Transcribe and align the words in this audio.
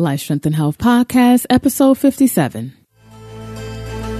Life 0.00 0.20
Strength 0.20 0.46
and 0.46 0.54
Health 0.54 0.78
Podcast, 0.78 1.44
episode 1.50 1.98
57. 1.98 2.72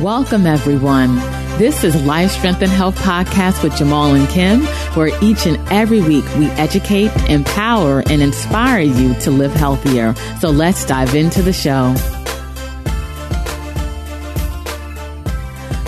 Welcome, 0.00 0.44
everyone. 0.44 1.14
This 1.56 1.84
is 1.84 1.94
Life 2.04 2.32
Strength 2.32 2.62
and 2.62 2.72
Health 2.72 2.96
Podcast 2.98 3.62
with 3.62 3.76
Jamal 3.76 4.12
and 4.14 4.28
Kim, 4.28 4.62
where 4.96 5.16
each 5.22 5.46
and 5.46 5.56
every 5.70 6.00
week 6.00 6.24
we 6.36 6.46
educate, 6.50 7.12
empower, 7.30 8.00
and 8.10 8.20
inspire 8.22 8.80
you 8.80 9.14
to 9.20 9.30
live 9.30 9.52
healthier. 9.52 10.16
So 10.40 10.50
let's 10.50 10.84
dive 10.84 11.14
into 11.14 11.42
the 11.42 11.52
show. 11.52 11.94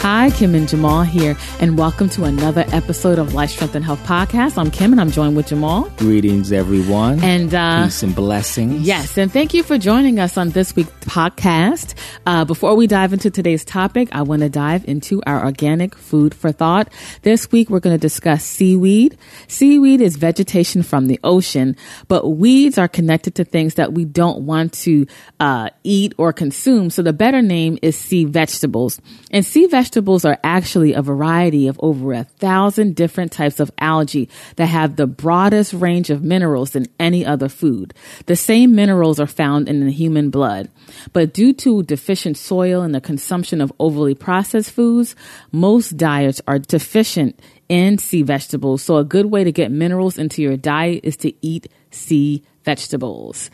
Hi, 0.00 0.30
Kim 0.30 0.54
and 0.54 0.66
Jamal 0.66 1.02
here, 1.02 1.36
and 1.60 1.76
welcome 1.76 2.08
to 2.10 2.24
another 2.24 2.64
episode 2.68 3.18
of 3.18 3.34
Life 3.34 3.50
Strength 3.50 3.74
and 3.74 3.84
Health 3.84 4.02
Podcast. 4.04 4.56
I'm 4.56 4.70
Kim, 4.70 4.92
and 4.92 5.00
I'm 5.00 5.10
joined 5.10 5.36
with 5.36 5.48
Jamal. 5.48 5.90
Greetings, 5.98 6.52
everyone. 6.52 7.22
And 7.22 7.54
uh, 7.54 7.84
peace 7.84 8.02
and 8.02 8.14
blessings. 8.14 8.80
Yes, 8.80 9.18
and 9.18 9.30
thank 9.30 9.52
you 9.52 9.62
for 9.62 9.76
joining 9.76 10.18
us 10.18 10.38
on 10.38 10.50
this 10.50 10.74
week's 10.74 10.90
podcast. 11.00 11.92
Uh, 12.24 12.46
before 12.46 12.76
we 12.76 12.86
dive 12.86 13.12
into 13.12 13.30
today's 13.30 13.62
topic, 13.62 14.08
I 14.12 14.22
want 14.22 14.40
to 14.40 14.48
dive 14.48 14.88
into 14.88 15.22
our 15.26 15.44
organic 15.44 15.94
food 15.94 16.34
for 16.34 16.50
thought. 16.50 16.90
This 17.20 17.52
week, 17.52 17.68
we're 17.68 17.80
going 17.80 17.94
to 17.94 18.00
discuss 18.00 18.42
seaweed. 18.42 19.18
Seaweed 19.48 20.00
is 20.00 20.16
vegetation 20.16 20.82
from 20.82 21.08
the 21.08 21.20
ocean, 21.24 21.76
but 22.08 22.26
weeds 22.26 22.78
are 22.78 22.88
connected 22.88 23.34
to 23.34 23.44
things 23.44 23.74
that 23.74 23.92
we 23.92 24.06
don't 24.06 24.46
want 24.46 24.72
to 24.72 25.06
uh, 25.40 25.68
eat 25.84 26.14
or 26.16 26.32
consume. 26.32 26.88
So 26.88 27.02
the 27.02 27.12
better 27.12 27.42
name 27.42 27.78
is 27.82 27.98
sea 27.98 28.24
vegetables. 28.24 28.98
And 29.30 29.44
sea 29.44 29.66
vegetables 29.66 29.89
vegetables 29.90 30.24
are 30.24 30.38
actually 30.44 30.92
a 30.92 31.02
variety 31.02 31.66
of 31.66 31.76
over 31.82 32.12
a 32.12 32.22
thousand 32.22 32.94
different 32.94 33.32
types 33.32 33.58
of 33.58 33.72
algae 33.78 34.28
that 34.54 34.66
have 34.66 34.94
the 34.94 35.06
broadest 35.08 35.72
range 35.72 36.10
of 36.10 36.22
minerals 36.22 36.70
than 36.70 36.86
any 37.00 37.26
other 37.26 37.48
food. 37.48 37.92
The 38.26 38.36
same 38.36 38.76
minerals 38.76 39.18
are 39.18 39.26
found 39.26 39.68
in 39.68 39.84
the 39.84 39.90
human 39.90 40.30
blood. 40.30 40.70
But 41.12 41.34
due 41.34 41.52
to 41.54 41.82
deficient 41.82 42.36
soil 42.36 42.82
and 42.82 42.94
the 42.94 43.00
consumption 43.00 43.60
of 43.60 43.72
overly 43.80 44.14
processed 44.14 44.70
foods, 44.70 45.16
most 45.50 45.96
diets 45.96 46.40
are 46.46 46.60
deficient 46.60 47.40
in 47.68 47.98
sea 47.98 48.22
vegetables. 48.22 48.82
So 48.82 48.96
a 48.98 49.04
good 49.04 49.26
way 49.26 49.42
to 49.42 49.50
get 49.50 49.72
minerals 49.72 50.18
into 50.18 50.40
your 50.40 50.56
diet 50.56 51.00
is 51.02 51.16
to 51.16 51.32
eat 51.44 51.66
sea 51.90 52.44
vegetables. 52.64 53.50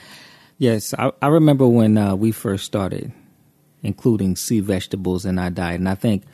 Yes, 0.59 0.93
I, 0.99 1.13
I 1.23 1.29
remember 1.29 1.67
when 1.67 1.97
uh, 1.97 2.15
we 2.15 2.31
first 2.31 2.67
started 2.67 3.11
including 3.87 4.35
sea 4.37 4.61
vegetables 4.61 5.25
in 5.25 5.39
our 5.39 5.51
diet. 5.51 5.79
And 5.79 5.89
I 5.89 5.95
think 5.95 6.25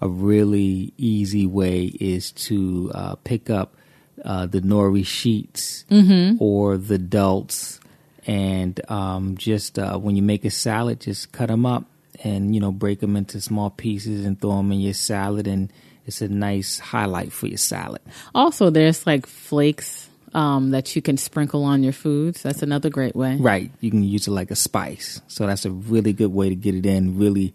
a 0.00 0.08
really 0.08 0.92
easy 0.96 1.46
way 1.46 1.84
is 1.84 2.32
to 2.32 2.90
uh, 2.94 3.14
pick 3.16 3.50
up 3.50 3.76
uh, 4.24 4.46
the 4.46 4.60
nori 4.60 5.06
sheets 5.06 5.84
mm-hmm. 5.90 6.42
or 6.42 6.76
the 6.76 6.98
dulse, 6.98 7.80
and 8.26 8.80
um, 8.90 9.36
just 9.36 9.78
uh, 9.78 9.98
when 9.98 10.16
you 10.16 10.22
make 10.22 10.44
a 10.44 10.50
salad, 10.50 11.00
just 11.00 11.32
cut 11.32 11.48
them 11.48 11.66
up 11.66 11.84
and 12.24 12.54
you 12.54 12.60
know 12.60 12.72
break 12.72 13.00
them 13.00 13.16
into 13.16 13.40
small 13.40 13.70
pieces 13.70 14.24
and 14.24 14.40
throw 14.40 14.56
them 14.56 14.72
in 14.72 14.80
your 14.80 14.94
salad, 14.94 15.46
and 15.46 15.72
it's 16.06 16.22
a 16.22 16.28
nice 16.28 16.78
highlight 16.78 17.32
for 17.32 17.46
your 17.46 17.58
salad. 17.58 18.02
Also, 18.34 18.70
there's 18.70 19.06
like 19.06 19.26
flakes 19.26 20.08
um, 20.34 20.70
that 20.70 20.94
you 20.96 21.02
can 21.02 21.16
sprinkle 21.16 21.64
on 21.64 21.82
your 21.82 21.92
foods. 21.92 22.42
That's 22.42 22.62
another 22.62 22.90
great 22.90 23.14
way. 23.14 23.36
Right. 23.36 23.70
You 23.80 23.90
can 23.90 24.02
use 24.02 24.26
it 24.26 24.32
like 24.32 24.50
a 24.50 24.56
spice. 24.56 25.20
So 25.28 25.46
that's 25.46 25.64
a 25.64 25.70
really 25.70 26.12
good 26.12 26.32
way 26.32 26.48
to 26.48 26.54
get 26.54 26.74
it 26.74 26.86
in. 26.86 27.18
Really 27.18 27.54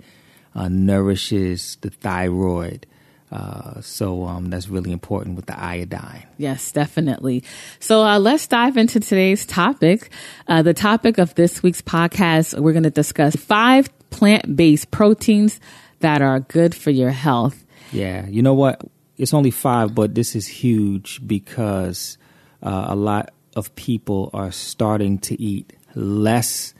uh, 0.55 0.69
nourishes 0.69 1.77
the 1.81 1.89
thyroid. 1.89 2.85
Uh, 3.29 3.81
so 3.81 4.23
um, 4.23 4.49
that's 4.49 4.69
really 4.69 4.91
important 4.91 5.35
with 5.35 5.47
the 5.47 5.59
iodine. 5.59 6.23
Yes, 6.37 6.71
definitely. 6.71 7.43
So 7.79 8.01
uh, 8.01 8.19
let's 8.19 8.47
dive 8.47 8.77
into 8.77 8.99
today's 8.99 9.45
topic. 9.45 10.09
Uh, 10.47 10.61
the 10.61 10.73
topic 10.73 11.17
of 11.17 11.35
this 11.35 11.61
week's 11.61 11.81
podcast, 11.81 12.57
we're 12.57 12.71
going 12.71 12.83
to 12.83 12.89
discuss 12.89 13.35
five 13.35 13.89
plant 14.11 14.55
based 14.55 14.91
proteins 14.91 15.59
that 15.99 16.21
are 16.21 16.39
good 16.39 16.73
for 16.73 16.91
your 16.91 17.09
health. 17.09 17.65
Yeah, 17.91 18.25
you 18.27 18.41
know 18.41 18.53
what? 18.53 18.81
It's 19.17 19.33
only 19.33 19.51
five, 19.51 19.93
but 19.93 20.15
this 20.15 20.35
is 20.35 20.47
huge 20.47 21.19
because 21.25 22.17
uh, 22.61 22.85
a 22.89 22.95
lot 22.95 23.31
of 23.55 23.73
people 23.75 24.29
are 24.33 24.51
starting 24.51 25.17
to 25.19 25.41
eat 25.41 25.73
less 25.95 26.73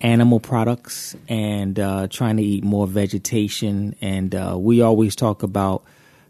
animal 0.00 0.40
products 0.40 1.14
and 1.28 1.78
uh, 1.78 2.08
trying 2.08 2.36
to 2.36 2.42
eat 2.42 2.64
more 2.64 2.86
vegetation. 2.86 3.94
And 4.00 4.34
uh, 4.34 4.56
we 4.58 4.80
always 4.80 5.14
talk 5.14 5.42
about 5.42 5.84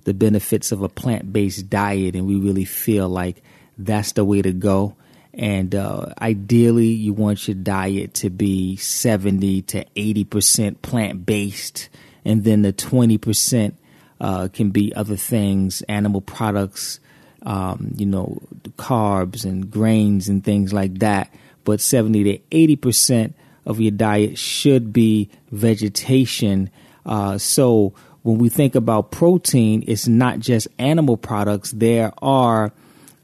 the 0.05 0.15
benefits 0.15 0.73
of 0.73 0.83
a 0.83 0.89
plant 0.89 1.33
based 1.33 1.69
diet, 1.69 2.17
and 2.17 2.27
we 2.27 2.37
really 2.37 2.65
feel 2.65 3.09
like 3.09 3.43
that's 3.79 4.13
the 4.13 4.25
way 4.25 4.43
to 4.43 4.53
go. 4.53 4.97
And 5.33 5.75
uh, 5.75 6.15
ideally, 6.21 6.89
you 6.89 7.13
want 7.13 7.47
your 7.47 7.55
diet 7.55 8.15
to 8.15 8.31
be 8.31 8.77
70 8.77 9.63
to 9.63 9.85
80% 9.85 10.83
plant 10.83 11.25
based, 11.25 11.89
and 12.25 12.45
then 12.45 12.63
the 12.63 12.73
20% 12.73 13.75
uh, 14.21 14.49
can 14.49 14.71
be 14.71 14.95
other 14.95 15.17
things, 15.17 15.83
animal 15.83 16.21
products, 16.21 16.99
um, 17.43 17.93
you 17.97 18.07
know, 18.07 18.41
carbs 18.77 19.45
and 19.45 19.71
grains 19.71 20.29
and 20.29 20.45
things 20.45 20.73
like 20.73 20.99
that. 20.99 21.33
But 21.65 21.81
70 21.81 22.25
to 22.25 22.39
80 22.51 22.77
percent 22.77 23.37
of 23.67 23.81
your 23.81 23.93
diet 23.93 24.39
should 24.39 24.93
be 24.93 25.31
vegetation. 25.51 26.71
Uh, 27.05 27.39
so 27.39 27.93
when 28.23 28.39
we 28.39 28.49
think 28.49 28.75
about 28.75 29.11
protein, 29.11 29.85
it's 29.87 30.07
not 30.07 30.41
just 30.41 30.69
animal 30.79 31.17
products. 31.17 31.71
There 31.73 32.13
are 32.23 32.73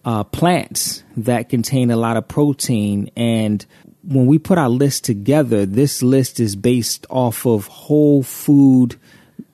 uh, 0.04 0.24
plants 0.24 1.02
that 1.16 1.48
contain 1.48 1.90
a 1.90 1.96
lot 1.96 2.16
of 2.16 2.28
protein. 2.28 3.10
And 3.16 3.64
when 4.04 4.26
we 4.26 4.38
put 4.38 4.56
our 4.56 4.68
list 4.68 5.04
together, 5.04 5.66
this 5.66 6.02
list 6.02 6.40
is 6.40 6.56
based 6.56 7.06
off 7.10 7.44
of 7.44 7.66
whole 7.66 8.22
food, 8.22 8.96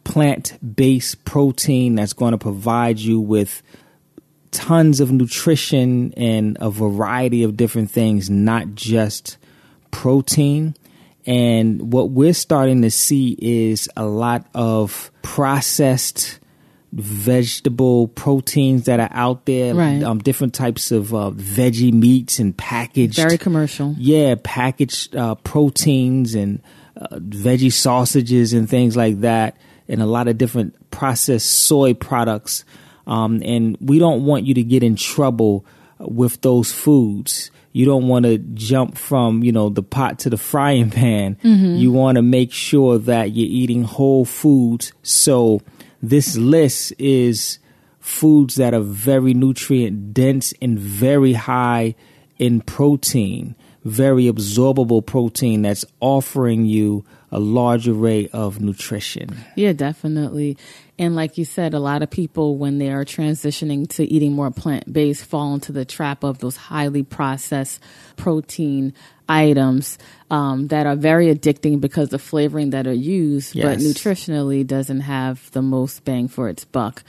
plant 0.04 0.58
based 0.76 1.24
protein 1.24 1.94
that's 1.94 2.12
going 2.12 2.32
to 2.32 2.38
provide 2.38 2.98
you 2.98 3.18
with 3.18 3.62
tons 4.52 5.00
of 5.00 5.10
nutrition 5.10 6.12
and 6.14 6.56
a 6.60 6.70
variety 6.70 7.42
of 7.42 7.56
different 7.56 7.90
things, 7.90 8.30
not 8.30 8.74
just 8.74 9.38
protein. 9.90 10.76
And 11.26 11.92
what 11.92 12.10
we're 12.10 12.34
starting 12.34 12.82
to 12.82 12.90
see 12.90 13.36
is 13.40 13.88
a 13.96 14.04
lot 14.04 14.46
of 14.54 15.10
processed 15.22 16.38
vegetable 16.92 18.08
proteins 18.08 18.84
that 18.84 19.00
are 19.00 19.08
out 19.12 19.46
there, 19.46 19.74
right. 19.74 20.02
um, 20.02 20.18
different 20.18 20.52
types 20.52 20.92
of 20.92 21.14
uh, 21.14 21.30
veggie 21.30 21.92
meats 21.92 22.38
and 22.38 22.54
packaged, 22.56 23.16
very 23.16 23.38
commercial, 23.38 23.94
yeah, 23.98 24.34
packaged 24.42 25.16
uh, 25.16 25.34
proteins 25.36 26.34
and 26.34 26.60
uh, 26.96 27.16
veggie 27.16 27.72
sausages 27.72 28.52
and 28.52 28.68
things 28.68 28.94
like 28.94 29.20
that, 29.20 29.56
and 29.88 30.02
a 30.02 30.06
lot 30.06 30.28
of 30.28 30.36
different 30.36 30.90
processed 30.90 31.50
soy 31.50 31.94
products 31.94 32.64
um, 33.06 33.42
and 33.44 33.76
we 33.80 33.98
don't 33.98 34.24
want 34.24 34.46
you 34.46 34.54
to 34.54 34.62
get 34.62 34.82
in 34.82 34.96
trouble 34.96 35.64
with 35.98 36.40
those 36.40 36.72
foods. 36.72 37.50
You 37.72 37.86
don't 37.86 38.08
want 38.08 38.26
to 38.26 38.38
jump 38.38 38.98
from, 38.98 39.42
you 39.42 39.52
know, 39.52 39.70
the 39.70 39.82
pot 39.82 40.18
to 40.20 40.30
the 40.30 40.36
frying 40.36 40.90
pan. 40.90 41.36
Mm-hmm. 41.42 41.76
You 41.76 41.90
want 41.92 42.16
to 42.16 42.22
make 42.22 42.52
sure 42.52 42.98
that 42.98 43.32
you're 43.32 43.48
eating 43.48 43.84
whole 43.84 44.24
foods. 44.24 44.92
So 45.02 45.62
this 46.02 46.36
list 46.36 46.92
is 46.98 47.58
foods 47.98 48.56
that 48.56 48.74
are 48.74 48.80
very 48.80 49.32
nutrient 49.32 50.12
dense 50.12 50.52
and 50.60 50.78
very 50.78 51.32
high 51.32 51.94
in 52.38 52.60
protein, 52.60 53.54
very 53.84 54.24
absorbable 54.24 55.04
protein 55.04 55.62
that's 55.62 55.84
offering 56.00 56.66
you 56.66 57.04
a 57.32 57.40
large 57.40 57.88
array 57.88 58.28
of 58.28 58.60
nutrition. 58.60 59.36
Yeah, 59.56 59.72
definitely. 59.72 60.58
And 60.98 61.16
like 61.16 61.38
you 61.38 61.44
said, 61.46 61.72
a 61.72 61.80
lot 61.80 62.02
of 62.02 62.10
people, 62.10 62.58
when 62.58 62.78
they 62.78 62.90
are 62.90 63.04
transitioning 63.04 63.88
to 63.96 64.04
eating 64.04 64.34
more 64.34 64.50
plant 64.50 64.92
based, 64.92 65.24
fall 65.24 65.54
into 65.54 65.72
the 65.72 65.86
trap 65.86 66.22
of 66.22 66.38
those 66.38 66.56
highly 66.56 67.02
processed 67.02 67.80
protein 68.16 68.92
items 69.28 69.98
um, 70.30 70.68
that 70.68 70.86
are 70.86 70.94
very 70.94 71.34
addicting 71.34 71.80
because 71.80 72.10
the 72.10 72.18
flavoring 72.18 72.70
that 72.70 72.86
are 72.86 72.92
used, 72.92 73.54
yes. 73.54 73.64
but 73.64 73.78
nutritionally 73.78 74.66
doesn't 74.66 75.00
have 75.00 75.50
the 75.52 75.62
most 75.62 76.04
bang 76.04 76.28
for 76.28 76.50
its 76.50 76.66
buck. 76.66 77.02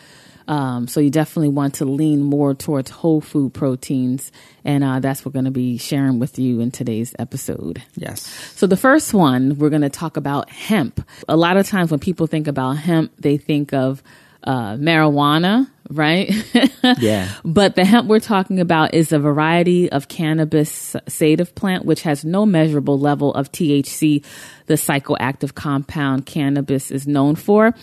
Um, 0.47 0.87
so 0.87 0.99
you 0.99 1.09
definitely 1.09 1.49
want 1.49 1.75
to 1.75 1.85
lean 1.85 2.21
more 2.21 2.53
towards 2.53 2.89
whole 2.89 3.21
food 3.21 3.53
proteins, 3.53 4.31
and 4.65 4.83
uh, 4.83 4.99
that's 4.99 5.23
what 5.23 5.33
we're 5.33 5.41
going 5.41 5.45
to 5.45 5.51
be 5.51 5.77
sharing 5.77 6.19
with 6.19 6.37
you 6.37 6.59
in 6.59 6.71
today's 6.71 7.15
episode. 7.19 7.81
Yes. 7.95 8.21
So 8.55 8.67
the 8.67 8.77
first 8.77 9.13
one 9.13 9.57
we're 9.57 9.69
going 9.69 9.81
to 9.81 9.89
talk 9.89 10.17
about 10.17 10.49
hemp. 10.49 11.05
A 11.27 11.37
lot 11.37 11.57
of 11.57 11.67
times 11.67 11.91
when 11.91 11.99
people 11.99 12.27
think 12.27 12.47
about 12.47 12.73
hemp, 12.73 13.13
they 13.17 13.37
think 13.37 13.73
of 13.73 14.03
uh, 14.43 14.75
marijuana, 14.75 15.69
right? 15.89 16.29
yeah. 16.99 17.29
But 17.45 17.75
the 17.75 17.85
hemp 17.85 18.07
we're 18.07 18.19
talking 18.19 18.59
about 18.59 18.93
is 18.93 19.11
a 19.11 19.19
variety 19.19 19.91
of 19.91 20.07
cannabis 20.07 20.95
sativa 21.07 21.45
plant 21.45 21.85
which 21.85 22.01
has 22.01 22.25
no 22.25 22.45
measurable 22.45 22.99
level 22.99 23.33
of 23.33 23.51
THC, 23.51 24.23
the 24.65 24.73
psychoactive 24.73 25.55
compound 25.55 26.25
cannabis 26.25 26.91
is 26.91 27.07
known 27.07 27.35
for. 27.35 27.73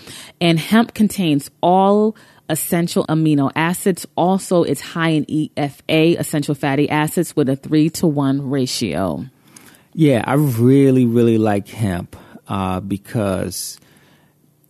And 0.41 0.59
hemp 0.59 0.95
contains 0.95 1.51
all 1.63 2.17
essential 2.51 3.07
amino 3.07 3.51
acids. 3.55 4.07
Also, 4.17 4.63
it's 4.63 4.81
high 4.81 5.11
in 5.11 5.25
EFA, 5.27 6.19
essential 6.19 6.55
fatty 6.55 6.89
acids, 6.91 7.35
with 7.35 7.49
a 7.49 7.57
three 7.57 7.89
to 7.91 8.07
one 8.07 8.51
ratio. 8.51 9.25
Yeah, 9.95 10.23
I 10.27 10.35
really, 10.35 11.07
really 11.07 11.39
like 11.39 11.69
hemp 11.69 12.17
uh, 12.49 12.81
because 12.81 13.79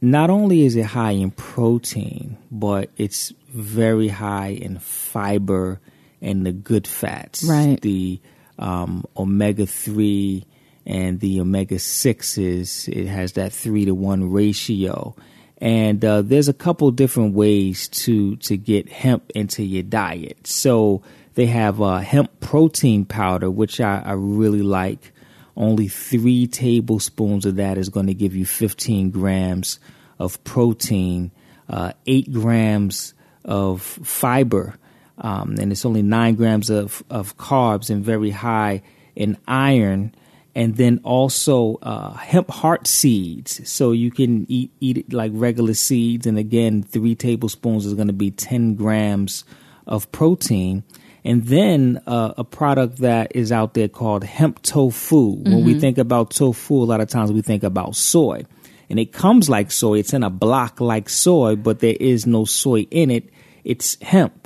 not 0.00 0.30
only 0.30 0.64
is 0.64 0.76
it 0.76 0.86
high 0.86 1.12
in 1.12 1.30
protein, 1.30 2.38
but 2.50 2.90
it's 2.96 3.32
very 3.48 4.08
high 4.08 4.48
in 4.48 4.78
fiber 4.78 5.80
and 6.22 6.46
the 6.46 6.52
good 6.52 6.86
fats. 6.86 7.42
Right. 7.44 7.80
The 7.80 8.20
um, 8.58 9.04
omega 9.16 9.66
3 9.66 10.44
and 10.86 11.20
the 11.20 11.40
omega 11.40 11.76
6s, 11.76 12.88
it 12.88 13.06
has 13.06 13.32
that 13.34 13.52
3 13.52 13.86
to 13.86 13.94
1 13.94 14.30
ratio. 14.30 15.14
And 15.60 16.02
uh, 16.04 16.22
there's 16.22 16.48
a 16.48 16.54
couple 16.54 16.90
different 16.90 17.34
ways 17.34 17.88
to, 17.88 18.36
to 18.36 18.56
get 18.56 18.88
hemp 18.88 19.30
into 19.34 19.62
your 19.62 19.82
diet. 19.82 20.46
So 20.46 21.02
they 21.34 21.46
have 21.46 21.80
uh, 21.82 21.98
hemp 21.98 22.40
protein 22.40 23.04
powder, 23.04 23.50
which 23.50 23.80
I, 23.80 24.02
I 24.04 24.12
really 24.12 24.62
like. 24.62 25.12
Only 25.56 25.88
three 25.88 26.46
tablespoons 26.46 27.44
of 27.44 27.56
that 27.56 27.76
is 27.76 27.90
going 27.90 28.06
to 28.06 28.14
give 28.14 28.34
you 28.34 28.46
15 28.46 29.10
grams 29.10 29.78
of 30.18 30.42
protein, 30.44 31.30
uh, 31.68 31.92
eight 32.06 32.32
grams 32.32 33.14
of 33.44 33.82
fiber, 33.82 34.78
um, 35.18 35.56
and 35.58 35.70
it's 35.70 35.84
only 35.84 36.02
nine 36.02 36.34
grams 36.34 36.70
of, 36.70 37.02
of 37.10 37.36
carbs 37.36 37.90
and 37.90 38.04
very 38.04 38.30
high 38.30 38.82
in 39.14 39.36
iron. 39.46 40.14
And 40.52 40.76
then 40.76 41.00
also 41.04 41.78
uh, 41.80 42.12
hemp 42.14 42.50
heart 42.50 42.88
seeds, 42.88 43.68
so 43.70 43.92
you 43.92 44.10
can 44.10 44.46
eat 44.48 44.72
eat 44.80 44.98
it 44.98 45.12
like 45.12 45.30
regular 45.34 45.74
seeds. 45.74 46.26
And 46.26 46.38
again, 46.38 46.82
three 46.82 47.14
tablespoons 47.14 47.86
is 47.86 47.94
going 47.94 48.08
to 48.08 48.12
be 48.12 48.32
ten 48.32 48.74
grams 48.74 49.44
of 49.86 50.10
protein. 50.10 50.82
And 51.24 51.46
then 51.46 52.00
uh, 52.06 52.32
a 52.36 52.44
product 52.44 52.98
that 52.98 53.36
is 53.36 53.52
out 53.52 53.74
there 53.74 53.88
called 53.88 54.24
hemp 54.24 54.62
tofu. 54.62 55.36
Mm-hmm. 55.36 55.52
When 55.52 55.64
we 55.64 55.78
think 55.78 55.98
about 55.98 56.30
tofu, 56.30 56.82
a 56.82 56.84
lot 56.84 57.00
of 57.00 57.08
times 57.08 57.30
we 57.30 57.42
think 57.42 57.62
about 57.62 57.94
soy. 57.94 58.44
And 58.88 58.98
it 58.98 59.12
comes 59.12 59.48
like 59.48 59.70
soy, 59.70 59.98
it's 59.98 60.14
in 60.14 60.24
a 60.24 60.30
block 60.30 60.80
like 60.80 61.08
soy, 61.08 61.56
but 61.56 61.78
there 61.78 61.96
is 62.00 62.26
no 62.26 62.44
soy 62.44 62.88
in 62.90 63.10
it. 63.10 63.28
It's 63.62 64.00
hemp. 64.02 64.39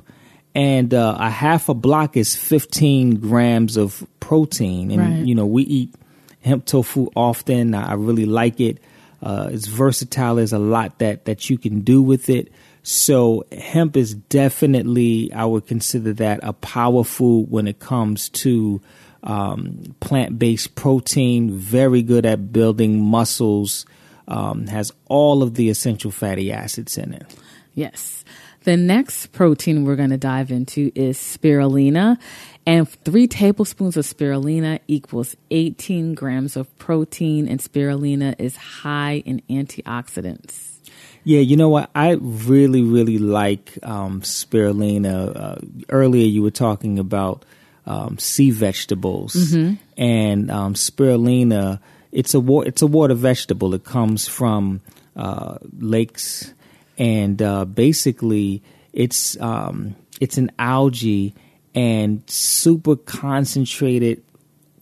And 0.55 0.95
uh, 0.95 1.17
a 1.19 1.31
half 1.31 1.69
a 1.69 1.75
block 1.75 2.17
is 2.17 2.37
15 2.37 3.17
grams 3.17 3.77
of 3.77 4.07
protein. 4.21 4.91
And, 4.93 5.01
right. 5.01 5.27
you 5.27 5.35
know, 5.35 5.47
we 5.47 5.63
eat 5.65 5.95
hemp 6.43 6.65
tofu 6.67 7.11
often. 7.17 7.75
I 7.75 7.95
really 7.95 8.27
like 8.27 8.61
it. 8.61 8.79
Uh, 9.23 9.49
it's 9.51 9.67
versatile. 9.67 10.37
There's 10.37 10.53
a 10.53 10.59
lot 10.59 10.99
that, 10.99 11.25
that 11.25 11.51
you 11.51 11.59
can 11.59 11.81
do 11.81 12.03
with 12.03 12.29
it. 12.29 12.53
So 12.83 13.47
hemp 13.51 13.97
is 13.97 14.15
definitely, 14.15 15.33
I 15.33 15.47
would 15.47 15.67
consider 15.67 16.13
that 16.15 16.41
a 16.43 16.53
power 16.53 17.03
food 17.03 17.51
when 17.51 17.67
it 17.67 17.79
comes 17.79 18.29
to 18.31 18.81
um, 19.23 19.97
plant-based 20.01 20.75
protein. 20.75 21.51
Very 21.53 22.03
good 22.03 22.27
at 22.27 22.53
building 22.53 23.03
muscles. 23.03 23.87
Um, 24.27 24.67
has 24.69 24.91
all 25.07 25.43
of 25.43 25.55
the 25.55 25.69
essential 25.69 26.11
fatty 26.11 26.51
acids 26.51 26.97
in 26.97 27.13
it. 27.13 27.35
Yes. 27.75 28.25
The 28.65 28.77
next 28.79 29.29
protein 29.33 29.85
we're 29.85 29.97
going 29.97 30.11
to 30.11 30.17
dive 30.17 30.51
into 30.51 30.91
is 30.95 31.19
spirulina. 31.19 32.19
And 32.67 32.89
three 32.89 33.29
tablespoons 33.29 33.99
of 33.99 34.07
spirulina 34.07 34.81
equals 34.89 35.37
18 35.51 36.15
grams 36.15 36.57
of 36.57 36.77
protein, 36.79 37.47
and 37.47 37.61
spirulina 37.61 38.35
is 38.39 38.57
high 38.57 39.23
in 39.27 39.43
antioxidants. 39.51 40.79
Yeah, 41.25 41.41
you 41.41 41.57
know 41.57 41.69
what? 41.69 41.91
I 41.95 42.13
really, 42.21 42.83
really 42.83 43.19
like 43.19 43.79
um, 43.83 44.23
spirulina. 44.23 45.37
Uh, 45.37 45.57
earlier, 45.91 46.27
you 46.27 46.43
were 46.43 46.51
talking 46.51 46.99
about 46.99 47.45
um, 47.87 48.19
sea 48.19 48.51
vegetables, 48.51 49.35
mm-hmm. 49.35 49.75
and 50.01 50.51
um, 50.51 50.75
spirulina. 50.75 51.81
It's 52.13 52.33
a 52.33 52.41
wa- 52.41 52.63
it's 52.63 52.81
a 52.81 52.87
water 52.87 53.15
vegetable. 53.15 53.75
It 53.75 53.85
comes 53.85 54.29
from 54.29 54.81
uh, 55.17 55.59
lakes, 55.79 56.53
and 56.99 57.41
uh, 57.43 57.65
basically, 57.65 58.63
it's 58.93 59.41
um, 59.41 59.97
it's 60.21 60.39
an 60.39 60.51
algae 60.59 61.35
and 61.75 62.23
super 62.31 62.97
concentrated, 62.97 64.23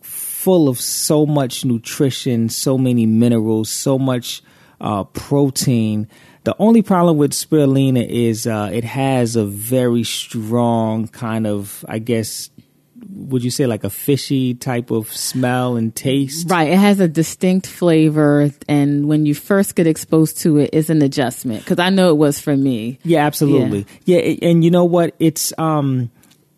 full 0.02 0.68
of 0.68 0.78
so 0.78 1.24
much 1.24 1.64
nutrition, 1.64 2.48
so 2.48 2.76
many 2.76 3.06
minerals, 3.06 3.70
so 3.70 3.98
much 3.98 4.42
uh, 4.80 5.04
protein. 5.04 6.08
The 6.44 6.56
only 6.58 6.82
problem 6.82 7.16
with 7.18 7.32
spirulina 7.32 8.06
is 8.06 8.46
uh, 8.46 8.70
it 8.72 8.84
has 8.84 9.36
a 9.36 9.44
very 9.44 10.02
strong 10.02 11.08
kind 11.08 11.46
of, 11.46 11.84
I 11.88 12.00
guess, 12.00 12.50
would 13.08 13.44
you 13.44 13.50
say 13.50 13.66
like 13.66 13.84
a 13.84 13.90
fishy 13.90 14.54
type 14.54 14.90
of 14.90 15.12
smell 15.12 15.76
and 15.76 15.94
taste? 15.94 16.50
Right. 16.50 16.68
It 16.68 16.78
has 16.78 17.00
a 17.00 17.08
distinct 17.08 17.66
flavor. 17.66 18.50
And 18.68 19.08
when 19.08 19.26
you 19.26 19.34
first 19.34 19.74
get 19.74 19.86
exposed 19.86 20.38
to 20.38 20.58
it, 20.58 20.70
it's 20.72 20.90
an 20.90 21.02
adjustment. 21.02 21.64
Because 21.64 21.78
I 21.78 21.90
know 21.90 22.10
it 22.10 22.16
was 22.16 22.40
for 22.40 22.56
me. 22.56 22.98
Yeah, 23.04 23.26
absolutely. 23.26 23.86
Yeah. 24.04 24.20
yeah. 24.20 24.50
And 24.50 24.64
you 24.64 24.70
know 24.70 24.84
what? 24.84 25.14
It's, 25.18 25.52
um, 25.58 26.10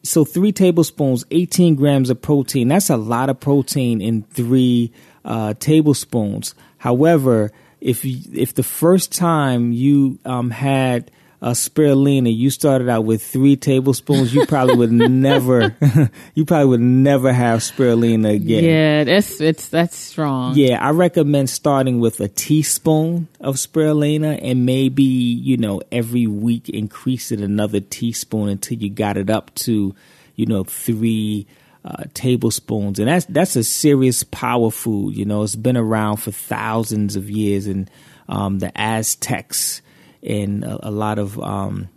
so 0.03 0.25
three 0.25 0.53
tablespoons, 0.53 1.25
18 1.31 1.77
grams 1.77 2.11
of 2.11 2.21
protein. 2.21 2.69
That's 2.69 2.91
a 2.91 2.97
lot 2.97 3.31
of 3.31 3.41
protein 3.41 4.01
in 4.01 4.23
three 4.23 4.93
uh, 5.25 5.55
tablespoons. 5.55 6.55
However, 6.77 7.51
if 7.81 8.05
you, 8.05 8.19
if 8.33 8.55
the 8.55 8.63
first 8.63 9.13
time 9.13 9.73
you 9.73 10.19
um, 10.25 10.51
had 10.51 11.11
a 11.43 11.51
spirulina, 11.51 12.35
you 12.35 12.49
started 12.51 12.89
out 12.89 13.05
with 13.05 13.23
three 13.23 13.57
tablespoons, 13.57 14.35
you 14.35 14.47
probably 14.47 14.77
would 14.77 14.93
never, 15.11 15.77
you 16.35 16.45
probably 16.45 16.67
would 16.67 16.81
never 16.81 17.33
have 17.33 17.61
spirulina 17.61 18.35
again. 18.35 18.65
Yeah, 18.65 19.05
that's 19.05 19.41
it's 19.41 19.69
that's 19.69 19.97
strong. 19.97 20.55
Yeah, 20.57 20.85
I 20.85 20.91
recommend 20.91 21.51
starting 21.51 22.01
with 22.01 22.21
a 22.21 22.29
teaspoon 22.29 23.29
of 23.41 23.57
spirulina 23.57 24.39
and 24.43 24.65
maybe 24.65 25.03
you 25.03 25.57
know 25.57 25.83
every 25.93 26.27
week 26.27 26.69
increase 26.69 27.31
it 27.31 27.41
another 27.41 27.81
teaspoon 27.81 28.49
until 28.49 28.79
you 28.79 28.91
got 28.91 29.17
it 29.17 29.29
up 29.29 29.55
to 29.55 29.95
you 30.37 30.47
know 30.47 30.65
three 30.65 31.47
uh, 31.85 32.05
tablespoons, 32.15 32.99
and 32.99 33.09
that's 33.09 33.27
that's 33.27 33.57
a 33.57 33.65
serious 33.65 34.23
power 34.25 34.71
food. 34.71 35.15
You 35.15 35.27
know, 35.27 35.43
it's 35.43 35.57
been 35.57 35.77
around 35.77 36.17
for 36.17 36.31
thousands 36.31 37.17
of 37.17 37.29
years, 37.29 37.67
and 37.67 37.91
um, 38.29 38.59
the 38.59 38.73
Aztecs 38.75 39.83
and 40.25 40.65
a, 40.65 40.89
a 40.89 40.91
lot 40.91 41.19
of 41.19 41.39
um, 41.41 41.89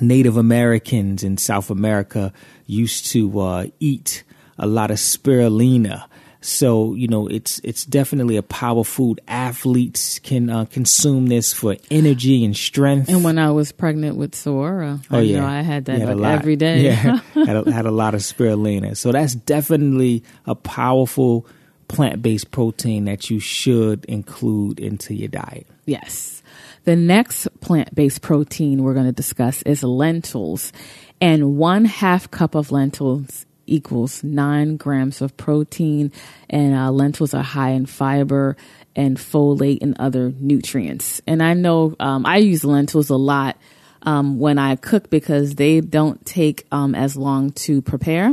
Native 0.00 0.36
Americans 0.36 1.22
in 1.22 1.36
South 1.36 1.70
America 1.70 2.32
used 2.66 3.06
to 3.12 3.40
uh, 3.40 3.66
eat 3.80 4.24
a 4.58 4.66
lot 4.66 4.90
of 4.90 4.98
spirulina. 4.98 6.06
So 6.40 6.92
you 6.92 7.08
know, 7.08 7.26
it's 7.26 7.58
it's 7.64 7.86
definitely 7.86 8.36
a 8.36 8.42
power 8.42 8.84
food. 8.84 9.20
Athletes 9.26 10.18
can 10.18 10.50
uh, 10.50 10.66
consume 10.66 11.28
this 11.28 11.54
for 11.54 11.76
energy 11.90 12.44
and 12.44 12.54
strength. 12.54 13.08
And 13.08 13.24
when 13.24 13.38
I 13.38 13.50
was 13.50 13.72
pregnant 13.72 14.16
with 14.16 14.34
Sora, 14.34 15.00
oh 15.10 15.18
I 15.18 15.22
yeah, 15.22 15.40
know 15.40 15.46
I 15.46 15.62
had 15.62 15.86
that 15.86 16.00
had 16.00 16.18
like 16.18 16.38
every 16.38 16.56
day. 16.56 16.82
Yeah, 16.82 17.20
had 17.34 17.56
a, 17.56 17.72
had 17.72 17.86
a 17.86 17.90
lot 17.90 18.14
of 18.14 18.20
spirulina. 18.20 18.94
So 18.94 19.10
that's 19.10 19.34
definitely 19.34 20.22
a 20.44 20.54
powerful 20.54 21.46
plant 21.88 22.20
based 22.20 22.50
protein 22.50 23.06
that 23.06 23.30
you 23.30 23.40
should 23.40 24.04
include 24.04 24.80
into 24.80 25.14
your 25.14 25.28
diet. 25.28 25.66
Yes. 25.86 26.42
The 26.84 26.96
next 26.96 27.48
plant 27.60 27.94
based 27.94 28.22
protein 28.22 28.82
we're 28.82 28.94
going 28.94 29.06
to 29.06 29.12
discuss 29.12 29.62
is 29.62 29.82
lentils. 29.82 30.72
And 31.20 31.56
one 31.56 31.86
half 31.86 32.30
cup 32.30 32.54
of 32.54 32.70
lentils 32.70 33.46
equals 33.66 34.22
nine 34.22 34.76
grams 34.76 35.22
of 35.22 35.36
protein, 35.36 36.12
and 36.50 36.74
uh, 36.74 36.90
lentils 36.90 37.32
are 37.32 37.42
high 37.42 37.70
in 37.70 37.86
fiber 37.86 38.56
and 38.94 39.16
folate 39.16 39.78
and 39.80 39.96
other 39.98 40.32
nutrients. 40.38 41.22
And 41.26 41.42
I 41.42 41.54
know 41.54 41.96
um, 41.98 42.26
I 42.26 42.38
use 42.38 42.64
lentils 42.64 43.10
a 43.10 43.16
lot 43.16 43.56
um, 44.02 44.38
when 44.38 44.58
I 44.58 44.76
cook 44.76 45.08
because 45.08 45.54
they 45.54 45.80
don't 45.80 46.24
take 46.26 46.66
um, 46.70 46.94
as 46.94 47.16
long 47.16 47.52
to 47.52 47.80
prepare, 47.80 48.32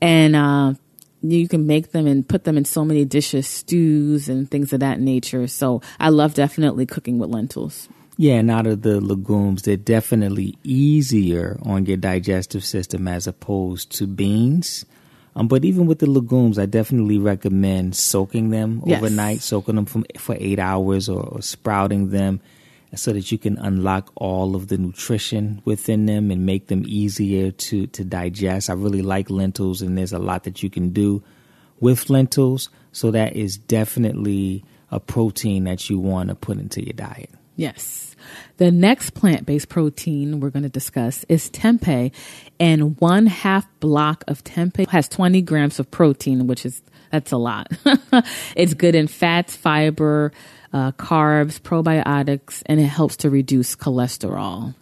and 0.00 0.36
uh, 0.36 0.74
you 1.22 1.48
can 1.48 1.66
make 1.66 1.92
them 1.92 2.06
and 2.06 2.28
put 2.28 2.44
them 2.44 2.56
in 2.56 2.64
so 2.64 2.84
many 2.84 3.04
dishes, 3.04 3.46
stews, 3.46 4.28
and 4.28 4.50
things 4.50 4.72
of 4.72 4.80
that 4.80 5.00
nature. 5.00 5.46
So 5.46 5.82
I 5.98 6.10
love 6.10 6.34
definitely 6.34 6.86
cooking 6.86 7.18
with 7.18 7.30
lentils. 7.30 7.88
Yeah, 8.18 8.34
and 8.34 8.50
out 8.50 8.66
of 8.66 8.82
the 8.82 9.00
legumes, 9.00 9.62
they're 9.62 9.76
definitely 9.76 10.56
easier 10.64 11.58
on 11.62 11.84
your 11.84 11.98
digestive 11.98 12.64
system 12.64 13.06
as 13.08 13.26
opposed 13.26 13.92
to 13.98 14.06
beans. 14.06 14.86
Um, 15.34 15.48
but 15.48 15.66
even 15.66 15.86
with 15.86 15.98
the 15.98 16.08
legumes, 16.08 16.58
I 16.58 16.64
definitely 16.64 17.18
recommend 17.18 17.94
soaking 17.94 18.50
them 18.50 18.82
yes. 18.86 18.98
overnight, 18.98 19.42
soaking 19.42 19.74
them 19.74 19.84
from, 19.84 20.06
for 20.18 20.34
eight 20.40 20.58
hours 20.58 21.10
or, 21.10 21.22
or 21.24 21.42
sprouting 21.42 22.08
them 22.08 22.40
so 22.94 23.12
that 23.12 23.32
you 23.32 23.38
can 23.38 23.58
unlock 23.58 24.12
all 24.14 24.54
of 24.54 24.68
the 24.68 24.78
nutrition 24.78 25.60
within 25.64 26.06
them 26.06 26.30
and 26.30 26.46
make 26.46 26.68
them 26.68 26.84
easier 26.86 27.50
to, 27.50 27.86
to 27.88 28.04
digest. 28.04 28.70
I 28.70 28.74
really 28.74 29.02
like 29.02 29.30
lentils, 29.30 29.82
and 29.82 29.98
there's 29.98 30.12
a 30.12 30.18
lot 30.18 30.44
that 30.44 30.62
you 30.62 30.70
can 30.70 30.90
do 30.90 31.22
with 31.80 32.08
lentils. 32.08 32.70
So 32.92 33.10
that 33.10 33.36
is 33.36 33.58
definitely 33.58 34.64
a 34.90 35.00
protein 35.00 35.64
that 35.64 35.90
you 35.90 35.98
want 35.98 36.28
to 36.28 36.34
put 36.34 36.58
into 36.58 36.82
your 36.82 36.94
diet. 36.94 37.30
Yes. 37.56 38.14
The 38.58 38.70
next 38.70 39.10
plant 39.10 39.46
based 39.46 39.68
protein 39.68 40.40
we're 40.40 40.50
going 40.50 40.62
to 40.62 40.68
discuss 40.68 41.24
is 41.28 41.50
tempeh, 41.50 42.12
and 42.60 42.98
one 43.00 43.26
half 43.26 43.66
block 43.80 44.24
of 44.28 44.44
tempeh 44.44 44.88
has 44.88 45.08
20 45.08 45.42
grams 45.42 45.80
of 45.80 45.90
protein, 45.90 46.46
which 46.46 46.66
is 46.66 46.82
That's 47.10 47.32
a 47.32 47.36
lot. 47.36 47.68
it's 48.56 48.74
good 48.74 48.94
in 48.94 49.06
fats, 49.06 49.56
fiber, 49.56 50.32
uh, 50.76 50.92
carbs, 50.92 51.58
probiotics, 51.58 52.62
and 52.66 52.78
it 52.78 52.84
helps 52.84 53.16
to 53.16 53.30
reduce 53.30 53.74
cholesterol. 53.74 54.74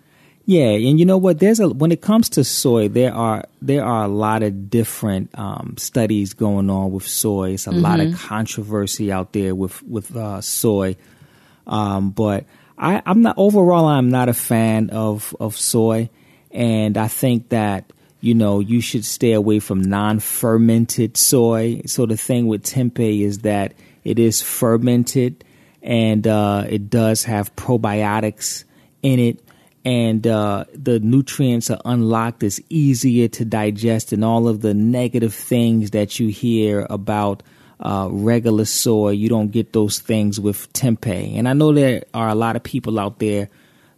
Yeah, 0.44 0.70
and 0.70 0.98
you 0.98 1.06
know 1.06 1.18
what? 1.18 1.38
There's 1.38 1.60
a 1.60 1.68
when 1.68 1.92
it 1.92 2.02
comes 2.02 2.28
to 2.30 2.42
soy, 2.42 2.88
there 2.88 3.14
are 3.14 3.44
there 3.62 3.84
are 3.84 4.04
a 4.04 4.08
lot 4.08 4.42
of 4.42 4.68
different 4.68 5.30
um, 5.38 5.76
studies 5.78 6.34
going 6.34 6.68
on 6.68 6.90
with 6.90 7.06
soy. 7.06 7.52
It's 7.52 7.68
a 7.68 7.70
mm-hmm. 7.70 7.80
lot 7.80 8.00
of 8.00 8.08
mm-hmm. 8.08 8.26
controversy 8.26 9.12
out 9.12 9.32
there 9.32 9.54
with 9.54 9.82
with 9.84 10.14
uh, 10.16 10.40
soy, 10.40 10.96
um, 11.68 12.10
but 12.10 12.44
I, 12.76 13.00
I'm 13.06 13.22
not 13.22 13.36
overall. 13.38 13.86
I'm 13.86 14.10
not 14.10 14.28
a 14.28 14.34
fan 14.34 14.90
of 14.90 15.34
of 15.38 15.56
soy, 15.56 16.10
and 16.50 16.98
I 16.98 17.06
think 17.06 17.50
that 17.50 17.92
you 18.20 18.34
know 18.34 18.58
you 18.58 18.80
should 18.80 19.04
stay 19.04 19.32
away 19.32 19.60
from 19.60 19.80
non-fermented 19.80 21.16
soy. 21.16 21.82
So 21.86 22.04
the 22.04 22.16
thing 22.16 22.48
with 22.48 22.64
tempeh 22.64 23.20
is 23.20 23.38
that 23.38 23.74
it 24.02 24.18
is 24.18 24.42
fermented, 24.42 25.44
and 25.85 26.26
uh, 26.26 26.64
it 26.69 26.91
does 26.91 27.23
have 27.25 27.55
probiotics 27.55 28.64
in 29.03 29.21
it 29.21 29.45
and 29.85 30.26
uh, 30.26 30.64
the 30.73 30.99
nutrients 31.00 31.71
are 31.71 31.81
unlocked. 31.85 32.43
It's 32.43 32.61
easier 32.71 33.29
to 33.29 33.45
digest, 33.45 34.12
and 34.12 34.25
all 34.25 34.49
of 34.49 34.62
the 34.62 34.73
negative 34.73 35.35
things 35.35 35.91
that 35.91 36.19
you 36.19 36.29
hear 36.29 36.87
about 36.88 37.43
uh, 37.81 38.09
regular 38.11 38.64
soy, 38.64 39.11
you 39.11 39.29
don't 39.29 39.50
get 39.50 39.73
those 39.73 39.99
things 39.99 40.41
with 40.41 40.73
tempeh. 40.73 41.37
And 41.37 41.47
I 41.49 41.53
know 41.53 41.73
there 41.73 42.05
are 42.14 42.29
a 42.31 42.35
lot 42.35 42.57
of 42.57 42.62
people 42.62 42.99
out 42.99 43.19
there 43.19 43.50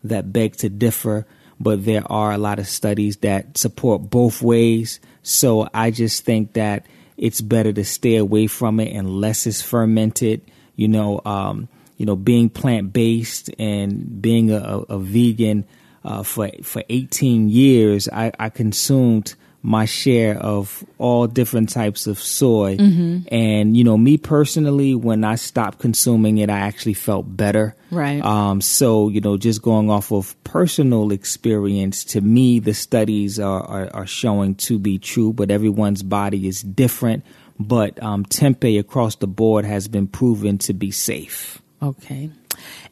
that 0.02 0.32
beg 0.32 0.56
to 0.56 0.68
differ, 0.68 1.24
but 1.60 1.84
there 1.84 2.02
are 2.10 2.32
a 2.32 2.38
lot 2.38 2.58
of 2.58 2.66
studies 2.66 3.18
that 3.18 3.56
support 3.56 4.10
both 4.10 4.42
ways. 4.42 4.98
So 5.22 5.68
I 5.72 5.92
just 5.92 6.24
think 6.24 6.54
that 6.54 6.86
it's 7.16 7.40
better 7.40 7.72
to 7.72 7.84
stay 7.84 8.16
away 8.16 8.48
from 8.48 8.80
it 8.80 8.92
unless 8.92 9.46
it's 9.46 9.62
fermented. 9.62 10.42
You 10.74 10.88
know, 10.88 11.20
um, 11.24 11.68
you 11.96 12.06
know, 12.06 12.16
being 12.16 12.50
plant 12.50 12.92
based 12.92 13.50
and 13.58 14.20
being 14.20 14.50
a, 14.50 14.84
a 14.88 14.98
vegan 14.98 15.64
uh, 16.04 16.22
for 16.22 16.50
for 16.62 16.82
18 16.88 17.48
years, 17.48 18.08
I, 18.08 18.30
I, 18.38 18.48
consumed 18.48 19.34
my 19.60 19.84
share 19.84 20.38
of 20.38 20.84
all 20.98 21.26
different 21.26 21.68
types 21.68 22.06
of 22.06 22.20
soy. 22.20 22.76
Mm-hmm. 22.76 23.34
And 23.34 23.76
you 23.76 23.82
know, 23.82 23.98
me 23.98 24.16
personally, 24.16 24.94
when 24.94 25.24
I 25.24 25.34
stopped 25.34 25.80
consuming 25.80 26.38
it, 26.38 26.48
I 26.48 26.60
actually 26.60 26.94
felt 26.94 27.36
better. 27.36 27.74
Right. 27.90 28.24
Um, 28.24 28.60
so 28.60 29.08
you 29.08 29.20
know, 29.20 29.36
just 29.36 29.62
going 29.62 29.90
off 29.90 30.12
of 30.12 30.36
personal 30.44 31.10
experience, 31.10 32.04
to 32.04 32.20
me, 32.20 32.60
the 32.60 32.74
studies 32.74 33.40
are, 33.40 33.62
are, 33.62 33.90
are 33.92 34.06
showing 34.06 34.54
to 34.56 34.78
be 34.78 34.98
true. 34.98 35.32
But 35.32 35.50
everyone's 35.50 36.04
body 36.04 36.46
is 36.46 36.62
different. 36.62 37.24
But 37.58 38.00
um, 38.00 38.24
tempeh 38.26 38.78
across 38.78 39.16
the 39.16 39.26
board 39.26 39.64
has 39.64 39.88
been 39.88 40.06
proven 40.06 40.58
to 40.58 40.72
be 40.74 40.92
safe. 40.92 41.60
Okay. 41.82 42.30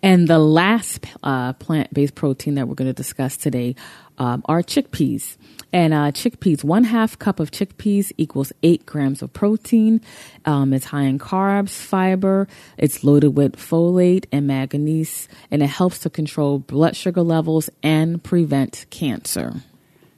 And 0.02 0.28
the 0.28 0.38
last 0.38 1.06
uh, 1.22 1.54
plant 1.54 1.92
based 1.92 2.14
protein 2.14 2.56
that 2.56 2.68
we're 2.68 2.74
going 2.74 2.88
to 2.88 2.92
discuss 2.92 3.36
today 3.36 3.74
um, 4.18 4.42
are 4.46 4.62
chickpeas. 4.62 5.36
And 5.72 5.92
uh, 5.92 6.12
chickpeas, 6.12 6.62
one 6.62 6.84
half 6.84 7.18
cup 7.18 7.40
of 7.40 7.50
chickpeas 7.50 8.12
equals 8.16 8.52
eight 8.62 8.86
grams 8.86 9.22
of 9.22 9.32
protein. 9.32 10.00
Um, 10.44 10.72
it's 10.72 10.84
high 10.84 11.02
in 11.02 11.18
carbs, 11.18 11.70
fiber. 11.70 12.46
It's 12.76 13.02
loaded 13.02 13.36
with 13.36 13.56
folate 13.56 14.26
and 14.30 14.46
manganese, 14.46 15.28
and 15.50 15.62
it 15.62 15.68
helps 15.68 16.00
to 16.00 16.10
control 16.10 16.58
blood 16.58 16.94
sugar 16.94 17.22
levels 17.22 17.70
and 17.82 18.22
prevent 18.22 18.86
cancer. 18.90 19.62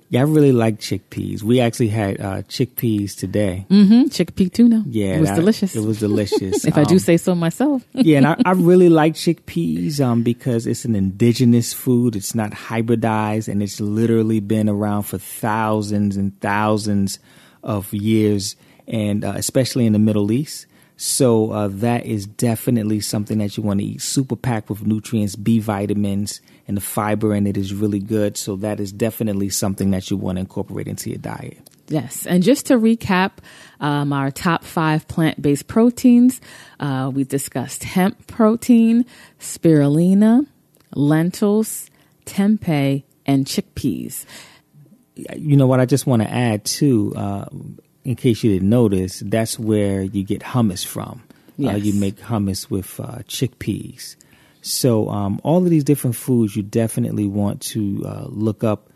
Yeah, 0.09 0.21
I 0.21 0.25
really 0.25 0.53
like 0.53 0.79
chickpeas. 0.79 1.43
We 1.43 1.61
actually 1.61 1.89
had 1.89 2.21
uh, 2.21 2.43
chickpeas 2.43 3.17
today. 3.17 3.67
Mm-hmm. 3.69 4.03
Chickpea 4.05 4.53
tuna. 4.53 4.85
Yeah, 4.87 5.17
it 5.17 5.21
was 5.21 5.31
that, 5.31 5.37
delicious. 5.37 5.75
It 5.75 5.85
was 5.85 5.99
delicious. 5.99 6.65
if 6.65 6.77
um, 6.77 6.81
I 6.81 6.85
do 6.85 6.95
um, 6.95 6.99
say 7.01 7.17
so 7.17 7.35
myself. 7.35 7.83
yeah, 7.93 8.19
and 8.19 8.27
I, 8.27 8.37
I, 8.47 8.53
really 8.53 8.89
like 8.89 9.15
chickpeas 9.15 10.01
um, 10.01 10.23
because 10.23 10.67
it's 10.67 10.85
an 10.85 10.95
indigenous 10.95 11.73
food. 11.73 12.15
It's 12.15 12.35
not 12.35 12.53
hybridized, 12.53 13.49
and 13.49 13.63
it's 13.63 13.81
literally 13.81 14.39
been 14.39 14.69
around 14.69 15.03
for 15.03 15.19
thousands 15.19 16.17
and 16.17 16.41
thousands 16.41 17.19
of 17.65 17.93
years, 17.93 18.55
and 18.87 19.25
uh, 19.25 19.33
especially 19.35 19.87
in 19.87 19.93
the 19.93 19.99
Middle 19.99 20.31
East. 20.31 20.67
So 20.97 21.51
uh, 21.51 21.69
that 21.69 22.07
is 22.07 22.27
definitely 22.27 23.01
something 23.01 23.39
that 23.39 23.57
you 23.57 23.63
want 23.63 23.81
to 23.81 23.87
eat. 23.87 24.03
Super 24.03 24.35
packed 24.35 24.71
with 24.71 24.87
nutrients, 24.87 25.37
B 25.37 25.59
vitamins, 25.59 26.41
and 26.67 26.77
the 26.77 26.81
fiber 26.81 27.35
in 27.35 27.47
it 27.47 27.57
is 27.57 27.75
really 27.75 28.01
good. 28.01 28.37
So 28.37 28.57
that 28.57 28.81
is 28.81 28.93
definitely 28.93 29.51
something 29.51 29.91
that 29.91 30.11
you 30.11 30.17
want 30.17 30.37
to 30.37 30.41
incorporate 30.41 30.89
into 30.89 31.11
your 31.11 31.19
diet. 31.19 31.59
Yes, 31.89 32.27
and 32.27 32.43
just 32.43 32.67
to 32.67 32.79
recap 32.79 33.33
um, 33.79 34.13
our 34.13 34.31
top 34.31 34.65
five 34.65 35.07
plant 35.07 35.41
based 35.41 35.69
proteins, 35.69 36.41
uh, 36.81 37.11
we 37.15 37.23
discussed 37.25 37.85
hemp 37.85 38.27
protein, 38.27 39.05
spirulina, 39.39 40.47
lentils, 40.95 41.91
tempeh, 42.25 43.05
and 43.25 43.47
chickpeas. 43.47 44.25
You 45.37 45.57
know 45.57 45.67
what? 45.67 45.79
I 45.79 45.87
just 45.87 46.07
want 46.07 46.23
to 46.23 46.31
add 46.31 46.65
too. 46.65 47.13
Uh, 47.15 47.47
in 48.07 48.15
case 48.15 48.45
you 48.45 48.53
didn't 48.53 48.71
notice, 48.71 49.21
that's 49.27 49.59
where 49.59 50.01
you 50.01 50.23
get 50.23 50.41
hummus 50.41 50.87
from. 50.87 51.25
Yes. 51.59 51.75
Uh, 51.75 51.77
you 51.79 51.93
make 51.95 52.17
hummus 52.19 52.71
with 52.71 53.01
uh, 53.01 53.19
chickpeas. 53.27 54.15
So, 54.63 55.09
um, 55.09 55.41
all 55.43 55.59
of 55.59 55.71
these 55.71 55.83
different 55.83 56.15
foods, 56.15 56.55
you 56.55 56.63
definitely 56.63 57.27
want 57.27 57.61
to 57.63 58.05
uh, 58.07 58.27
look 58.29 58.63
up 58.63 58.91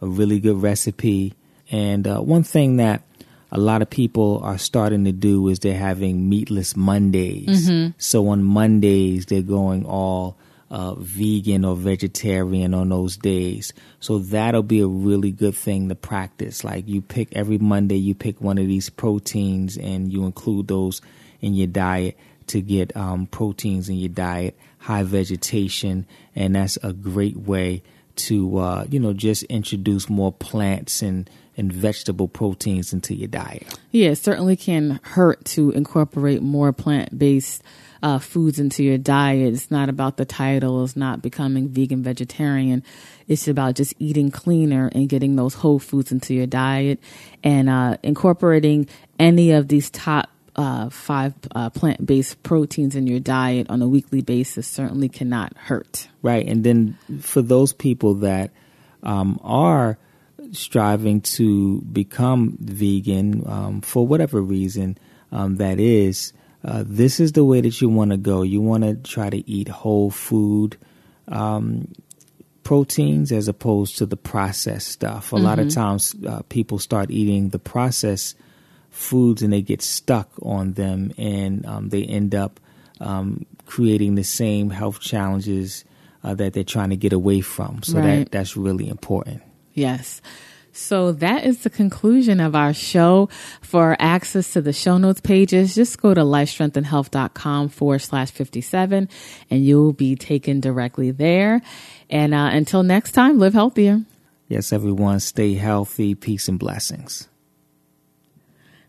a 0.00 0.06
really 0.06 0.38
good 0.38 0.62
recipe. 0.62 1.34
And 1.72 2.06
uh, 2.06 2.20
one 2.20 2.44
thing 2.44 2.76
that 2.76 3.02
a 3.50 3.58
lot 3.58 3.82
of 3.82 3.90
people 3.90 4.40
are 4.44 4.58
starting 4.58 5.04
to 5.06 5.12
do 5.12 5.48
is 5.48 5.58
they're 5.58 5.76
having 5.76 6.28
meatless 6.28 6.76
Mondays. 6.76 7.68
Mm-hmm. 7.68 7.92
So, 7.98 8.28
on 8.28 8.44
Mondays, 8.44 9.26
they're 9.26 9.42
going 9.42 9.84
all 9.86 10.36
uh, 10.72 10.94
vegan 10.94 11.66
or 11.66 11.76
vegetarian 11.76 12.72
on 12.72 12.88
those 12.88 13.18
days. 13.18 13.74
So 14.00 14.18
that'll 14.18 14.62
be 14.62 14.80
a 14.80 14.86
really 14.86 15.30
good 15.30 15.54
thing 15.54 15.90
to 15.90 15.94
practice. 15.94 16.64
Like 16.64 16.88
you 16.88 17.02
pick 17.02 17.28
every 17.36 17.58
Monday, 17.58 17.96
you 17.96 18.14
pick 18.14 18.40
one 18.40 18.56
of 18.56 18.66
these 18.66 18.88
proteins 18.88 19.76
and 19.76 20.10
you 20.10 20.24
include 20.24 20.68
those 20.68 21.02
in 21.42 21.52
your 21.52 21.66
diet 21.66 22.18
to 22.46 22.62
get 22.62 22.96
um, 22.96 23.26
proteins 23.26 23.90
in 23.90 23.96
your 23.96 24.08
diet, 24.08 24.58
high 24.78 25.02
vegetation, 25.02 26.06
and 26.34 26.56
that's 26.56 26.78
a 26.82 26.94
great 26.94 27.36
way 27.36 27.82
to 28.14 28.58
uh, 28.58 28.84
you 28.90 28.98
know 28.98 29.12
just 29.12 29.42
introduce 29.44 30.08
more 30.08 30.32
plants 30.32 31.02
and 31.02 31.28
and 31.56 31.70
vegetable 31.70 32.28
proteins 32.28 32.94
into 32.94 33.14
your 33.14 33.28
diet. 33.28 33.78
Yeah, 33.90 34.10
it 34.10 34.16
certainly 34.16 34.56
can 34.56 35.00
hurt 35.02 35.44
to 35.46 35.70
incorporate 35.72 36.40
more 36.40 36.72
plant 36.72 37.18
based 37.18 37.62
uh, 38.02 38.18
foods 38.18 38.58
into 38.58 38.82
your 38.82 38.98
diet. 38.98 39.54
It's 39.54 39.70
not 39.70 39.88
about 39.88 40.16
the 40.16 40.24
title. 40.24 40.84
It's 40.84 40.96
not 40.96 41.22
becoming 41.22 41.68
vegan 41.68 42.02
vegetarian. 42.02 42.82
It's 43.28 43.48
about 43.48 43.76
just 43.76 43.94
eating 43.98 44.30
cleaner 44.30 44.90
and 44.92 45.08
getting 45.08 45.36
those 45.36 45.54
whole 45.54 45.78
foods 45.78 46.12
into 46.12 46.34
your 46.34 46.46
diet 46.46 46.98
and 47.44 47.68
uh, 47.68 47.96
incorporating 48.02 48.88
any 49.18 49.52
of 49.52 49.68
these 49.68 49.90
top 49.90 50.28
uh, 50.54 50.90
five 50.90 51.32
uh, 51.54 51.70
plant 51.70 52.04
based 52.04 52.42
proteins 52.42 52.94
in 52.94 53.06
your 53.06 53.20
diet 53.20 53.70
on 53.70 53.80
a 53.80 53.88
weekly 53.88 54.20
basis 54.20 54.66
certainly 54.66 55.08
cannot 55.08 55.56
hurt. 55.56 56.08
Right. 56.20 56.46
And 56.46 56.62
then 56.62 56.98
for 57.20 57.40
those 57.40 57.72
people 57.72 58.14
that 58.16 58.50
um, 59.02 59.40
are 59.42 59.98
striving 60.50 61.20
to 61.22 61.80
become 61.80 62.58
vegan 62.60 63.44
um, 63.46 63.80
for 63.80 64.06
whatever 64.06 64.42
reason 64.42 64.98
um, 65.30 65.56
that 65.56 65.80
is, 65.80 66.32
uh, 66.64 66.84
this 66.86 67.18
is 67.18 67.32
the 67.32 67.44
way 67.44 67.60
that 67.60 67.80
you 67.80 67.88
want 67.88 68.10
to 68.12 68.16
go. 68.16 68.42
You 68.42 68.60
want 68.60 68.84
to 68.84 68.94
try 68.94 69.30
to 69.30 69.50
eat 69.50 69.68
whole 69.68 70.10
food 70.10 70.76
um, 71.28 71.88
proteins 72.62 73.32
as 73.32 73.48
opposed 73.48 73.98
to 73.98 74.06
the 74.06 74.16
processed 74.16 74.88
stuff. 74.88 75.32
A 75.32 75.36
mm-hmm. 75.36 75.44
lot 75.44 75.58
of 75.58 75.66
mm-hmm. 75.66 75.80
times 75.80 76.14
uh, 76.26 76.42
people 76.48 76.78
start 76.78 77.10
eating 77.10 77.48
the 77.48 77.58
processed 77.58 78.36
foods 78.90 79.42
and 79.42 79.52
they 79.52 79.62
get 79.62 79.82
stuck 79.82 80.30
on 80.42 80.74
them 80.74 81.12
and 81.18 81.66
um, 81.66 81.88
they 81.88 82.04
end 82.04 82.34
up 82.34 82.60
um, 83.00 83.44
creating 83.66 84.14
the 84.14 84.22
same 84.22 84.70
health 84.70 85.00
challenges 85.00 85.84
uh, 86.22 86.34
that 86.34 86.52
they're 86.52 86.62
trying 86.62 86.90
to 86.90 86.96
get 86.96 87.12
away 87.12 87.40
from. 87.40 87.82
So 87.82 87.98
right. 87.98 88.18
that, 88.18 88.30
that's 88.30 88.56
really 88.56 88.88
important. 88.88 89.42
Yes. 89.74 90.20
So 90.72 91.12
that 91.12 91.44
is 91.44 91.62
the 91.62 91.70
conclusion 91.70 92.40
of 92.40 92.54
our 92.56 92.72
show. 92.72 93.28
For 93.60 93.94
access 93.98 94.52
to 94.54 94.62
the 94.62 94.72
show 94.72 94.96
notes 94.98 95.20
pages, 95.20 95.74
just 95.74 96.00
go 96.00 96.14
to 96.14 96.22
lifestrengthandhealth.com 96.22 97.68
forward 97.68 98.00
slash 98.00 98.30
57 98.30 99.08
and 99.50 99.64
you'll 99.64 99.92
be 99.92 100.16
taken 100.16 100.60
directly 100.60 101.10
there. 101.10 101.60
And 102.08 102.34
uh, 102.34 102.50
until 102.52 102.82
next 102.82 103.12
time, 103.12 103.38
live 103.38 103.52
healthier. 103.52 104.00
Yes, 104.48 104.72
everyone, 104.72 105.20
stay 105.20 105.54
healthy. 105.54 106.14
Peace 106.14 106.48
and 106.48 106.58
blessings. 106.58 107.28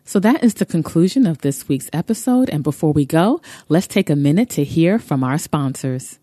So 0.04 0.20
that 0.20 0.44
is 0.44 0.54
the 0.54 0.66
conclusion 0.66 1.26
of 1.26 1.38
this 1.38 1.66
week's 1.66 1.88
episode. 1.92 2.50
And 2.50 2.62
before 2.62 2.92
we 2.92 3.06
go, 3.06 3.40
let's 3.68 3.86
take 3.86 4.10
a 4.10 4.16
minute 4.16 4.50
to 4.50 4.64
hear 4.64 4.98
from 4.98 5.24
our 5.24 5.38
sponsors. 5.38 6.18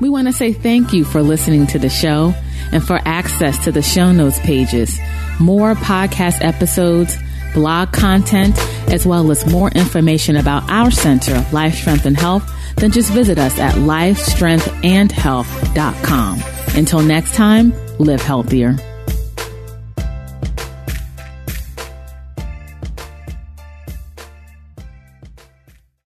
We 0.01 0.09
want 0.09 0.27
to 0.27 0.33
say 0.33 0.53
thank 0.53 0.93
you 0.93 1.03
for 1.03 1.21
listening 1.21 1.67
to 1.67 1.79
the 1.79 1.89
show 1.89 2.33
and 2.71 2.85
for 2.85 2.99
access 3.03 3.63
to 3.65 3.71
the 3.71 3.81
show 3.81 4.11
notes 4.11 4.39
pages, 4.39 4.99
more 5.39 5.75
podcast 5.75 6.43
episodes, 6.43 7.17
blog 7.53 7.91
content, 7.91 8.57
as 8.89 9.05
well 9.05 9.29
as 9.31 9.51
more 9.51 9.69
information 9.71 10.37
about 10.37 10.69
our 10.69 10.91
center, 10.91 11.45
Life 11.51 11.75
Strength 11.75 12.05
and 12.05 12.17
Health, 12.17 12.49
then 12.79 12.91
just 12.91 13.11
visit 13.11 13.37
us 13.37 13.59
at 13.59 13.75
lifestrengthandhealth.com. 13.75 16.43
Until 16.75 17.01
next 17.01 17.35
time, 17.35 17.73
live 17.99 18.21
healthier. 18.21 18.77